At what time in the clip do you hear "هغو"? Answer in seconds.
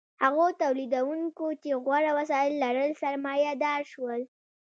0.23-0.45